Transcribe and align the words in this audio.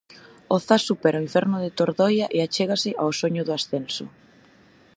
O 0.55 0.57
Zas 0.65 0.81
supera 0.89 1.19
o 1.19 1.25
inferno 1.27 1.57
de 1.63 1.73
Tordoia 1.77 2.25
e 2.35 2.37
achégase 2.41 2.91
ao 3.01 3.09
soño 3.19 3.41
do 3.47 3.53
ascenso. 3.59 4.05